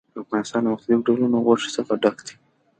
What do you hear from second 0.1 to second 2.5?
افغانستان له مختلفو ډولونو غوښې څخه ډک دی.